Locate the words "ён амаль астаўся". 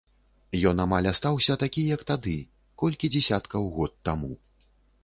0.69-1.57